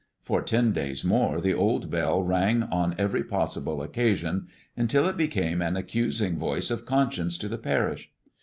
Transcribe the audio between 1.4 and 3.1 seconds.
old bell rang on